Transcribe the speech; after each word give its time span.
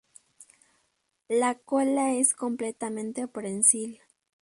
La 1.29 1.53
cola 1.59 2.13
es 2.13 2.33
completamente 2.33 3.27
prensil. 3.27 3.99